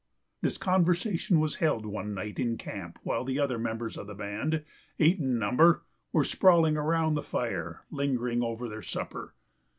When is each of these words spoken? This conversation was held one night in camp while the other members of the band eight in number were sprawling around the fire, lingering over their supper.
This 0.41 0.57
conversation 0.57 1.39
was 1.39 1.57
held 1.57 1.85
one 1.85 2.15
night 2.15 2.39
in 2.39 2.57
camp 2.57 2.97
while 3.03 3.23
the 3.23 3.37
other 3.37 3.59
members 3.59 3.97
of 3.97 4.07
the 4.07 4.15
band 4.15 4.65
eight 4.97 5.19
in 5.19 5.37
number 5.37 5.83
were 6.11 6.23
sprawling 6.23 6.75
around 6.75 7.13
the 7.13 7.21
fire, 7.21 7.83
lingering 7.91 8.41
over 8.41 8.67
their 8.67 8.81
supper. 8.81 9.35